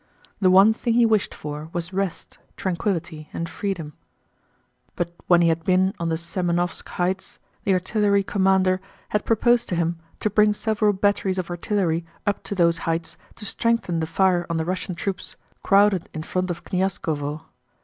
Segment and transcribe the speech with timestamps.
[0.39, 3.93] The one thing he wished for was rest, tranquillity, and freedom.
[4.95, 9.75] But when he had been on the Semënovsk heights the artillery commander had proposed to
[9.75, 14.47] him to bring several batteries of artillery up to those heights to strengthen the fire
[14.49, 17.41] on the Russian troops crowded in front of Knyazkóvo.